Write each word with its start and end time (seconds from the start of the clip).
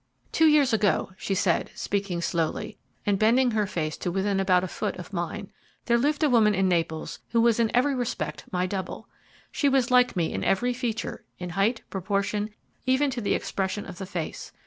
"'Two 0.31 0.47
years 0.47 0.73
ago,' 0.73 1.11
she 1.15 1.35
said, 1.35 1.69
speaking 1.75 2.23
slowly, 2.23 2.75
and 3.05 3.19
bending 3.19 3.51
her 3.51 3.67
face 3.67 3.95
to 3.95 4.09
within 4.09 4.39
about 4.39 4.63
a 4.63 4.67
foot 4.67 4.97
of 4.97 5.13
mine, 5.13 5.51
'there 5.85 5.99
lived 5.99 6.23
a 6.23 6.29
woman 6.31 6.55
in 6.55 6.67
Naples 6.67 7.19
who 7.33 7.39
was 7.39 7.59
in 7.59 7.69
every 7.75 7.93
respect 7.93 8.45
my 8.51 8.65
double. 8.65 9.07
She 9.51 9.69
was 9.69 9.91
like 9.91 10.15
me 10.15 10.33
in 10.33 10.43
each 10.43 10.57
feature, 10.79 11.23
in 11.37 11.51
height, 11.51 11.83
proportion, 11.91 12.49
even 12.87 13.11
to 13.11 13.21
the 13.21 13.35
expression 13.35 13.85
of 13.85 13.99
the 13.99 14.07
face. 14.07 14.51